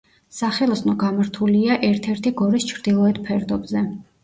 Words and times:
სახელოსნო 0.35 0.95
გამართულია 1.03 1.77
ერთ-ერთი 1.91 2.33
გორის 2.41 2.67
ჩრდილოეთ 2.73 3.23
ფერდობზე. 3.31 3.87